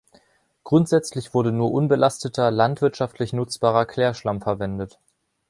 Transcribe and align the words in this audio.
Grundsätzlich 0.63 1.35
wurde 1.35 1.51
nur 1.51 1.71
unbelasteter, 1.71 2.49
landwirtschaftlich 2.49 3.33
nutzbarer 3.33 3.85
Klärschlamm 3.85 4.41
verwendet. 4.41 4.97